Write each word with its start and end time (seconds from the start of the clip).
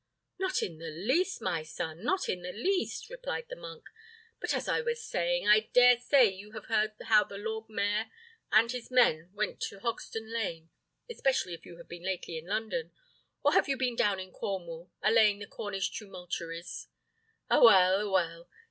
"Not 0.39 0.63
in 0.63 0.79
the 0.79 0.89
least, 0.89 1.43
my 1.43 1.61
son, 1.61 2.01
not 2.03 2.27
in 2.27 2.41
the 2.41 2.51
least!" 2.51 3.07
replied 3.11 3.45
the 3.49 3.55
monk. 3.55 3.87
"But, 4.39 4.51
as 4.55 4.67
I 4.67 4.81
was 4.81 4.99
saying, 5.05 5.47
I 5.47 5.69
dare 5.73 5.99
say 5.99 6.25
you 6.25 6.53
have 6.53 6.65
heard 6.65 6.93
how 7.05 7.23
the 7.23 7.37
lord 7.37 7.69
mayor 7.69 8.09
and 8.51 8.71
his 8.71 8.89
men 8.89 9.29
went 9.31 9.59
to 9.69 9.79
Hogsden 9.79 10.33
Lane, 10.33 10.71
especially 11.07 11.53
if 11.53 11.67
you 11.67 11.77
have 11.77 11.87
been 11.87 12.01
lately 12.01 12.39
in 12.39 12.47
London; 12.47 12.91
or 13.43 13.53
have 13.53 13.69
you 13.69 13.77
been 13.77 13.95
down 13.95 14.19
in 14.19 14.31
Cornwall, 14.31 14.89
allaying 15.03 15.37
the 15.37 15.45
Cornish 15.45 15.91
tumultuaries? 15.91 16.87
A 17.51 17.61
well, 17.63 18.01
a 18.01 18.09
well! 18.09 18.49